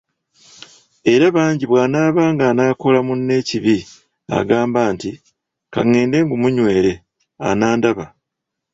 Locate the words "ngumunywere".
6.23-6.93